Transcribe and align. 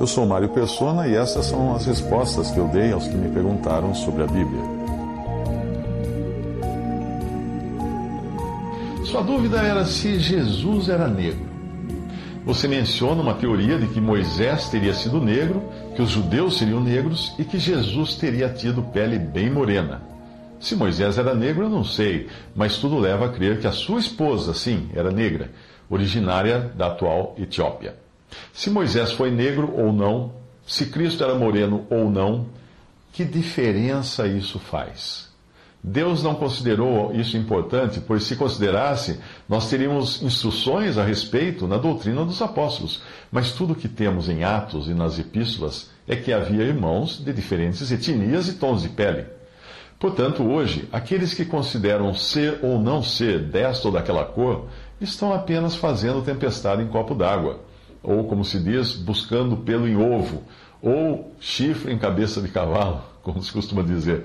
Eu 0.00 0.06
sou 0.06 0.24
Mário 0.24 0.48
Persona 0.50 1.08
e 1.08 1.16
essas 1.16 1.46
são 1.46 1.74
as 1.74 1.84
respostas 1.84 2.52
que 2.52 2.58
eu 2.58 2.68
dei 2.68 2.92
aos 2.92 3.08
que 3.08 3.16
me 3.16 3.28
perguntaram 3.30 3.92
sobre 3.92 4.22
a 4.22 4.26
Bíblia. 4.28 4.62
Sua 9.04 9.22
dúvida 9.22 9.58
era 9.58 9.84
se 9.84 10.20
Jesus 10.20 10.88
era 10.88 11.08
negro. 11.08 11.48
Você 12.44 12.68
menciona 12.68 13.20
uma 13.20 13.34
teoria 13.34 13.76
de 13.76 13.88
que 13.88 14.00
Moisés 14.00 14.68
teria 14.68 14.94
sido 14.94 15.20
negro, 15.20 15.64
que 15.96 16.02
os 16.02 16.10
judeus 16.10 16.58
seriam 16.58 16.80
negros 16.80 17.34
e 17.36 17.44
que 17.44 17.58
Jesus 17.58 18.14
teria 18.14 18.48
tido 18.48 18.82
pele 18.82 19.18
bem 19.18 19.50
morena. 19.50 20.00
Se 20.60 20.76
Moisés 20.76 21.18
era 21.18 21.34
negro, 21.34 21.64
eu 21.64 21.70
não 21.70 21.82
sei, 21.82 22.28
mas 22.54 22.76
tudo 22.76 22.98
leva 22.98 23.26
a 23.26 23.32
crer 23.32 23.58
que 23.58 23.66
a 23.66 23.72
sua 23.72 23.98
esposa, 23.98 24.54
sim, 24.54 24.88
era 24.94 25.10
negra, 25.10 25.50
originária 25.90 26.70
da 26.76 26.86
atual 26.86 27.34
Etiópia. 27.36 28.07
Se 28.52 28.70
Moisés 28.70 29.12
foi 29.12 29.30
negro 29.30 29.72
ou 29.76 29.92
não, 29.92 30.32
se 30.66 30.86
Cristo 30.86 31.24
era 31.24 31.34
moreno 31.34 31.86
ou 31.88 32.10
não, 32.10 32.46
que 33.12 33.24
diferença 33.24 34.26
isso 34.26 34.58
faz? 34.58 35.28
Deus 35.82 36.22
não 36.22 36.34
considerou 36.34 37.14
isso 37.14 37.36
importante, 37.36 38.00
pois 38.00 38.24
se 38.24 38.34
considerasse, 38.34 39.20
nós 39.48 39.70
teríamos 39.70 40.20
instruções 40.22 40.98
a 40.98 41.04
respeito 41.04 41.68
na 41.68 41.78
doutrina 41.78 42.24
dos 42.24 42.42
apóstolos. 42.42 43.00
Mas 43.30 43.52
tudo 43.52 43.72
o 43.72 43.76
que 43.76 43.88
temos 43.88 44.28
em 44.28 44.42
Atos 44.42 44.88
e 44.88 44.94
nas 44.94 45.18
epístolas 45.18 45.90
é 46.06 46.16
que 46.16 46.32
havia 46.32 46.64
irmãos 46.64 47.22
de 47.24 47.32
diferentes 47.32 47.90
etnias 47.92 48.48
e 48.48 48.54
tons 48.54 48.82
de 48.82 48.88
pele. 48.88 49.26
Portanto, 49.98 50.44
hoje, 50.44 50.88
aqueles 50.92 51.32
que 51.32 51.44
consideram 51.44 52.12
ser 52.14 52.60
ou 52.62 52.78
não 52.80 53.02
ser 53.02 53.40
desta 53.40 53.88
ou 53.88 53.94
daquela 53.94 54.24
cor 54.24 54.66
estão 55.00 55.32
apenas 55.32 55.74
fazendo 55.74 56.22
tempestade 56.22 56.82
em 56.82 56.88
copo 56.88 57.14
d'água, 57.14 57.60
ou, 58.02 58.24
como 58.24 58.44
se 58.44 58.58
diz, 58.58 58.94
buscando 58.94 59.56
pelo 59.56 59.88
em 59.88 59.96
ovo, 59.96 60.42
ou 60.80 61.32
chifre 61.40 61.92
em 61.92 61.98
cabeça 61.98 62.40
de 62.40 62.48
cavalo, 62.48 63.02
como 63.22 63.42
se 63.42 63.52
costuma 63.52 63.82
dizer. 63.82 64.24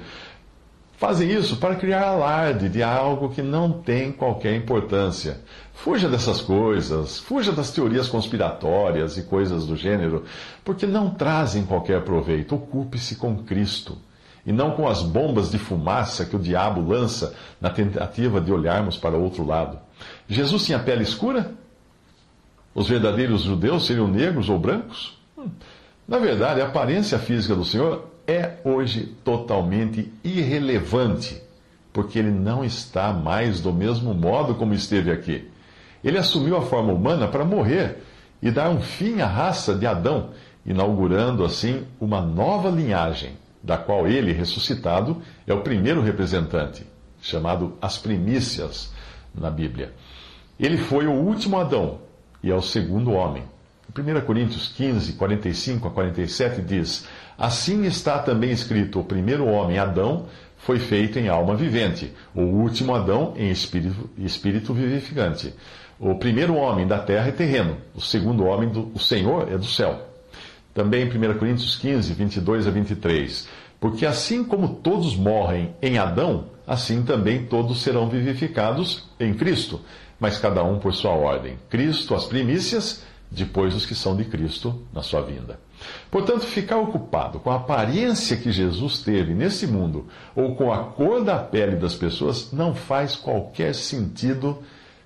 Fazem 0.95 1.30
isso 1.30 1.57
para 1.57 1.75
criar 1.75 2.07
alarde 2.07 2.69
de 2.69 2.81
algo 2.81 3.30
que 3.30 3.41
não 3.41 3.73
tem 3.73 4.11
qualquer 4.11 4.55
importância. 4.55 5.41
Fuja 5.73 6.07
dessas 6.07 6.39
coisas, 6.39 7.19
fuja 7.19 7.52
das 7.52 7.71
teorias 7.71 8.07
conspiratórias 8.07 9.17
e 9.17 9.23
coisas 9.23 9.65
do 9.65 9.75
gênero, 9.75 10.23
porque 10.63 10.85
não 10.85 11.09
trazem 11.09 11.65
qualquer 11.65 12.03
proveito. 12.03 12.55
Ocupe-se 12.55 13.15
com 13.15 13.43
Cristo 13.43 13.97
e 14.45 14.52
não 14.52 14.71
com 14.71 14.87
as 14.87 15.02
bombas 15.02 15.52
de 15.52 15.58
fumaça 15.58 16.25
que 16.25 16.35
o 16.35 16.39
diabo 16.39 16.81
lança 16.81 17.33
na 17.59 17.69
tentativa 17.69 18.39
de 18.39 18.52
olharmos 18.52 18.97
para 18.97 19.17
o 19.17 19.23
outro 19.23 19.45
lado. 19.45 19.80
Jesus 20.27 20.65
tinha 20.65 20.80
pele 20.80 21.03
escura? 21.03 21.52
Os 22.73 22.88
verdadeiros 22.88 23.43
judeus 23.43 23.85
seriam 23.85 24.07
negros 24.07 24.49
ou 24.49 24.57
brancos? 24.57 25.17
Hum. 25.38 25.49
Na 26.07 26.17
verdade, 26.17 26.61
a 26.61 26.66
aparência 26.66 27.19
física 27.19 27.55
do 27.55 27.63
Senhor 27.63 28.07
é 28.27 28.58
hoje 28.64 29.15
totalmente 29.23 30.11
irrelevante, 30.23 31.42
porque 31.92 32.20
ele 32.20 32.31
não 32.31 32.64
está 32.64 33.14
mais 33.14 33.61
do 33.61 33.71
mesmo 33.71 34.14
modo 34.14 34.55
como 34.55 34.73
esteve 34.73 35.11
aqui. 35.11 35.49
Ele 36.03 36.17
assumiu 36.17 36.58
a 36.58 36.61
forma 36.61 36.92
humana 36.92 37.27
para 37.27 37.45
morrer 37.45 38.03
e 38.42 38.52
dar 38.52 38.70
um 38.70 38.81
fim 38.81 39.21
à 39.21 39.27
raça 39.27 39.73
de 39.75 39.86
Adão, 39.86 40.31
inaugurando 40.65 41.45
assim 41.45 41.83
uma 41.99 42.21
nova 42.21 42.69
linhagem 42.69 43.33
da 43.61 43.77
qual 43.77 44.08
ele, 44.08 44.33
ressuscitado, 44.33 45.21
é 45.48 45.53
o 45.53 45.61
primeiro 45.61 46.02
representante, 46.02 46.86
chamado 47.21 47.77
as 47.81 47.98
primícias 47.98 48.92
na 49.33 49.49
Bíblia. 49.49 49.93
Ele 50.59 50.77
foi 50.77 51.08
o 51.08 51.14
último 51.14 51.58
Adão 51.58 51.99
e 52.43 52.52
é 52.52 52.55
o 52.55 52.61
segundo 52.61 53.14
homem. 53.14 53.43
1 53.98 54.21
Coríntios 54.26 54.67
15, 54.76 55.14
45 55.14 55.87
a 55.87 55.92
47 55.92 56.61
diz: 56.61 57.08
Assim 57.37 57.86
está 57.86 58.20
também 58.20 58.52
escrito: 58.52 58.99
o 58.99 59.04
primeiro 59.04 59.45
homem, 59.45 59.80
Adão, 59.80 60.26
foi 60.58 60.80
feito 60.80 61.20
em 61.20 61.27
alma 61.27 61.55
vivente, 61.55 62.14
o 62.33 62.42
último 62.42 62.93
Adão 62.95 63.33
em 63.37 63.49
espírito, 63.49 64.09
espírito 64.17 64.73
vivificante. 64.73 65.54
O 65.99 66.15
primeiro 66.15 66.55
homem 66.55 66.87
da 66.87 66.99
terra 66.99 67.30
é 67.30 67.31
terreno, 67.31 67.77
o 67.93 68.02
segundo 68.02 68.45
homem, 68.45 68.70
do, 68.70 68.92
o 68.93 68.99
Senhor, 68.99 69.52
é 69.52 69.58
do 69.58 69.65
céu. 69.65 70.08
Também 70.73 71.05
1 71.05 71.37
Coríntios 71.37 71.75
15, 71.75 72.14
22 72.14 72.67
a 72.67 72.71
23. 72.71 73.48
Porque 73.80 74.05
assim 74.05 74.43
como 74.43 74.75
todos 74.75 75.15
morrem 75.15 75.75
em 75.81 75.98
Adão, 75.98 76.45
assim 76.65 77.04
também 77.04 77.45
todos 77.45 77.81
serão 77.81 78.10
vivificados 78.10 79.10
em 79.20 79.33
Cristo, 79.33 79.81
mas 80.19 80.37
cada 80.37 80.63
um 80.63 80.79
por 80.79 80.93
sua 80.93 81.11
ordem. 81.11 81.57
Cristo, 81.69 82.15
as 82.15 82.25
primícias, 82.25 83.03
depois 83.29 83.73
os 83.73 83.85
que 83.85 83.95
são 83.95 84.15
de 84.15 84.25
Cristo 84.25 84.83
na 84.93 85.01
sua 85.01 85.21
vinda. 85.21 85.59
Portanto, 86.09 86.45
ficar 86.45 86.77
ocupado 86.77 87.39
com 87.39 87.49
a 87.49 87.55
aparência 87.55 88.37
que 88.37 88.51
Jesus 88.51 88.99
teve 88.99 89.33
nesse 89.33 89.67
mundo 89.67 90.07
ou 90.35 90.55
com 90.55 90.71
a 90.71 90.83
cor 90.83 91.23
da 91.23 91.37
pele 91.37 91.75
das 91.75 91.95
pessoas 91.95 92.51
não 92.51 92.73
faz 92.73 93.15
qualquer 93.15 93.73
sentido 93.73 94.59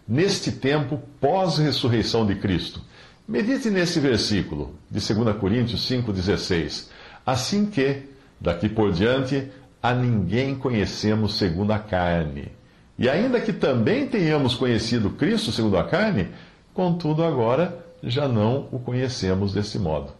neste 0.08 0.52
tempo 0.52 1.02
pós-ressurreição 1.20 2.26
de 2.26 2.36
Cristo. 2.36 2.82
Medite 3.28 3.70
nesse 3.70 4.00
versículo 4.00 4.76
de 4.90 5.14
2 5.14 5.38
Coríntios 5.38 5.90
5,16. 5.90 6.90
Assim 7.26 7.66
que, 7.66 8.04
daqui 8.40 8.70
por 8.70 8.94
diante, 8.94 9.50
a 9.82 9.94
ninguém 9.94 10.56
conhecemos 10.56 11.38
segundo 11.38 11.72
a 11.72 11.80
carne. 11.80 12.57
E 12.98 13.10
ainda 13.10 13.40
que 13.40 13.54
também 13.54 14.08
tenhamos 14.08 14.56
conhecido 14.56 15.12
Cristo 15.12 15.52
segundo 15.52 15.78
a 15.78 15.84
carne, 15.84 16.30
contudo 16.74 17.24
agora 17.24 17.86
já 18.02 18.28
não 18.28 18.68
o 18.72 18.80
conhecemos 18.80 19.54
desse 19.54 19.78
modo. 19.78 20.12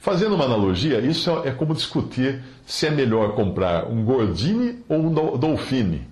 Fazendo 0.00 0.34
uma 0.34 0.44
analogia, 0.44 1.00
isso 1.00 1.30
é 1.44 1.50
como 1.52 1.74
discutir 1.74 2.42
se 2.66 2.86
é 2.86 2.90
melhor 2.90 3.34
comprar 3.34 3.86
um 3.86 4.04
Gordini 4.04 4.78
ou 4.88 4.98
um 4.98 5.12
Dolfini. 5.38 6.08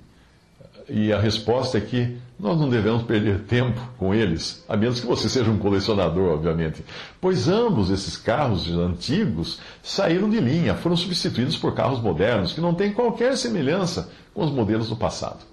E 0.88 1.12
a 1.12 1.20
resposta 1.20 1.78
é 1.78 1.81
que 1.81 2.16
nós 2.38 2.58
não 2.58 2.69
devemos 2.69 3.03
perder 3.03 3.41
tempo 3.41 3.81
com 3.98 4.14
eles, 4.14 4.64
a 4.69 4.76
menos 4.76 5.00
que 5.00 5.06
você 5.06 5.28
seja 5.28 5.50
um 5.50 5.58
colecionador, 5.58 6.32
obviamente. 6.32 6.84
Pois 7.20 7.48
ambos 7.48 7.91
esses 7.91 8.16
carros 8.16 8.70
antigos 8.70 9.58
saíram 9.82 10.31
de 10.31 10.38
linha, 10.38 10.75
foram 10.75 10.97
substituídos 10.97 11.56
por 11.56 11.75
carros 11.75 12.00
modernos, 12.00 12.53
que 12.53 12.60
não 12.60 12.75
têm 12.75 12.92
qualquer 12.92 13.37
semelhança 13.37 14.10
com 14.32 14.44
os 14.44 14.53
modelos 14.53 14.88
do 14.88 14.97
passado. 14.97 15.44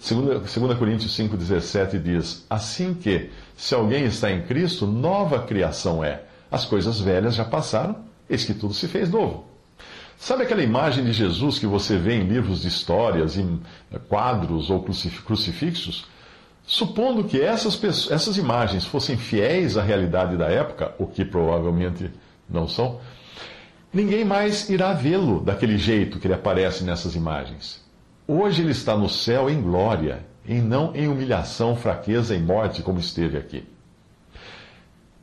2 0.00 0.78
Coríntios 0.78 1.16
5,17 1.16 2.00
diz: 2.00 2.46
Assim 2.48 2.94
que, 2.94 3.30
se 3.56 3.74
alguém 3.74 4.04
está 4.04 4.30
em 4.30 4.42
Cristo, 4.42 4.86
nova 4.86 5.42
criação 5.42 6.02
é. 6.02 6.22
As 6.50 6.64
coisas 6.64 7.00
velhas 7.00 7.34
já 7.34 7.44
passaram, 7.44 7.96
eis 8.28 8.44
que 8.44 8.54
tudo 8.54 8.72
se 8.72 8.86
fez 8.86 9.10
novo. 9.10 9.44
Sabe 10.16 10.42
aquela 10.42 10.62
imagem 10.62 11.04
de 11.04 11.12
Jesus 11.12 11.58
que 11.58 11.66
você 11.66 11.96
vê 11.96 12.14
em 12.14 12.24
livros 12.24 12.62
de 12.62 12.68
histórias, 12.68 13.36
em 13.36 13.60
quadros 14.08 14.70
ou 14.70 14.82
crucifixos? 14.82 16.06
Supondo 16.66 17.24
que 17.24 17.40
essas, 17.40 17.82
essas 18.10 18.36
imagens 18.36 18.84
fossem 18.84 19.16
fiéis 19.16 19.76
à 19.76 19.82
realidade 19.82 20.36
da 20.36 20.46
época, 20.46 20.92
o 20.98 21.06
que 21.06 21.24
provavelmente 21.24 22.10
não 22.48 22.66
são, 22.66 23.00
ninguém 23.92 24.24
mais 24.24 24.68
irá 24.68 24.92
vê-lo 24.92 25.40
daquele 25.40 25.78
jeito 25.78 26.18
que 26.18 26.26
ele 26.26 26.34
aparece 26.34 26.84
nessas 26.84 27.14
imagens. 27.14 27.87
Hoje 28.30 28.60
ele 28.60 28.72
está 28.72 28.94
no 28.94 29.08
céu 29.08 29.48
em 29.48 29.58
glória, 29.62 30.22
e 30.44 30.56
não 30.56 30.94
em 30.94 31.08
humilhação, 31.08 31.74
fraqueza 31.74 32.34
e 32.34 32.38
morte, 32.38 32.82
como 32.82 32.98
esteve 32.98 33.38
aqui. 33.38 33.64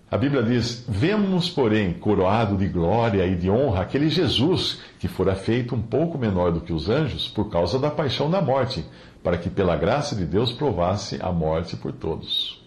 A 0.09 0.17
Bíblia 0.17 0.41
diz: 0.41 0.83
Vemos, 0.89 1.47
porém, 1.47 1.93
coroado 1.93 2.57
de 2.57 2.67
glória 2.67 3.23
e 3.27 3.35
de 3.35 3.47
honra 3.47 3.83
aquele 3.83 4.09
Jesus 4.09 4.81
que 4.97 5.07
fora 5.07 5.35
feito 5.35 5.75
um 5.75 5.81
pouco 5.83 6.17
menor 6.17 6.51
do 6.51 6.61
que 6.61 6.73
os 6.73 6.89
anjos 6.89 7.27
por 7.27 7.51
causa 7.51 7.77
da 7.77 7.91
paixão 7.91 8.27
da 8.27 8.41
morte 8.41 8.83
para 9.23 9.37
que 9.37 9.51
pela 9.51 9.75
graça 9.75 10.15
de 10.15 10.25
Deus 10.25 10.51
provasse 10.51 11.19
a 11.21 11.31
morte 11.31 11.75
por 11.77 11.91
todos. 11.91 12.59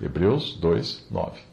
Hebreus 0.00 0.56
2, 0.56 1.06
9. 1.10 1.52